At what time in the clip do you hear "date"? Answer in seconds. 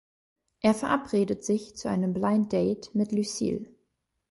2.53-2.95